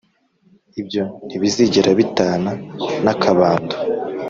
ibyo 0.81 1.03
ntibizigera 1.25 1.89
bitana 1.99 2.51
n'akabando. 3.03 3.75